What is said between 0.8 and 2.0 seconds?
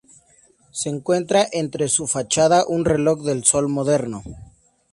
encuentra entre